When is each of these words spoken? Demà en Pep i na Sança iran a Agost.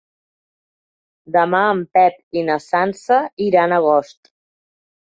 Demà 1.35 1.61
en 1.75 1.83
Pep 1.99 2.41
i 2.43 2.45
na 2.51 2.59
Sança 2.71 3.21
iran 3.51 3.79
a 3.79 3.83
Agost. 3.85 4.35